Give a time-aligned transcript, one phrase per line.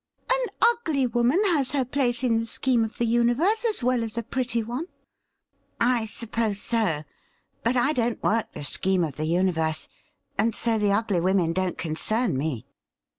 [0.33, 4.17] 'An ugly woman has her place in the scheme of the universe as well as
[4.17, 4.87] a pretty one.''
[5.99, 7.03] I suppose so;
[7.61, 9.87] but I don't work the scheme of the imi verse,
[10.39, 12.65] and so the ugly women don't concern me.'